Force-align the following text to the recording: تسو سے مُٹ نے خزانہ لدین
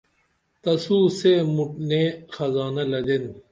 تسو 0.61 0.99
سے 1.19 1.33
مُٹ 1.55 1.71
نے 1.89 2.01
خزانہ 2.35 2.83
لدین 2.91 3.25